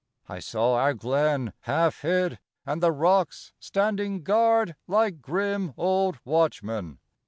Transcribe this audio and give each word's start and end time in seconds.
I 0.27 0.39
saw 0.39 0.73
our 0.77 0.95
glen, 0.95 1.53
half 1.59 2.01
hid, 2.01 2.39
and 2.65 2.81
the 2.81 2.91
rocks 2.91 3.53
Standing 3.59 4.23
guard 4.23 4.75
like 4.87 5.21
grim 5.21 5.75
old 5.77 6.17
watchmen. 6.25 6.97